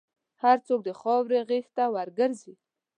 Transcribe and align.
هر 0.43 0.57
څوک 0.67 0.79
د 0.85 0.89
خاورې 0.99 1.39
غېږ 1.49 1.65
ته 1.75 1.83
ورګرځي. 1.95 2.53